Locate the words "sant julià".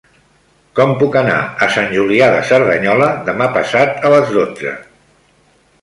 1.75-2.31